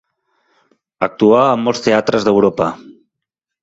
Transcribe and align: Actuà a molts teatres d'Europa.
Actuà 1.09 1.43
a 1.51 1.61
molts 1.67 1.87
teatres 1.91 2.29
d'Europa. 2.31 2.75